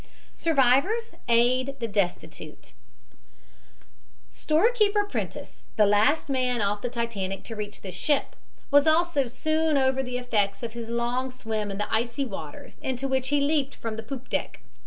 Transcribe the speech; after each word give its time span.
SURVIVORS 0.33 1.13
AID 1.29 1.75
THE 1.79 1.87
DESTITUTE 1.87 2.73
Storekeeper 4.31 5.03
Prentice, 5.05 5.65
the 5.75 5.85
last 5.85 6.27
man 6.27 6.59
off 6.59 6.81
the 6.81 6.89
Titanic 6.89 7.43
to 7.43 7.55
reach 7.55 7.83
this 7.83 7.93
ship, 7.93 8.35
was 8.71 8.87
also 8.87 9.27
soon 9.27 9.77
over 9.77 10.01
the 10.01 10.17
effects 10.17 10.63
of 10.63 10.73
his 10.73 10.89
long 10.89 11.29
swim 11.29 11.69
in 11.69 11.77
the 11.77 11.93
icy 11.93 12.25
waters 12.25 12.79
into 12.81 13.07
which 13.07 13.27
he 13.27 13.41
leaped 13.41 13.75
from 13.75 13.95
the 13.95 14.01
poop 14.01 14.27
deck. 14.27 14.61